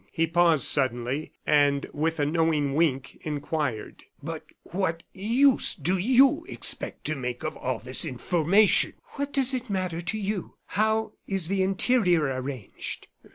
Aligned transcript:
He 0.11 0.25
paused 0.25 0.63
suddenly, 0.63 1.31
and 1.45 1.85
with 1.93 2.19
a 2.19 2.25
knowing 2.25 2.73
wink, 2.73 3.19
inquired: 3.21 4.03
"But 4.23 4.45
what 4.63 5.03
use 5.13 5.75
do 5.75 5.95
you 5.95 6.43
expect 6.49 7.03
to 7.03 7.15
make 7.15 7.43
of 7.43 7.55
all 7.55 7.77
this 7.77 8.03
information?" 8.03 8.93
"What 9.11 9.31
does 9.31 9.51
that 9.51 9.69
matter 9.69 10.01
to 10.01 10.17
you? 10.17 10.55
How 10.65 11.11
is 11.27 11.49
the 11.49 11.61
interior 11.61 12.23
arranged?" 12.23 13.09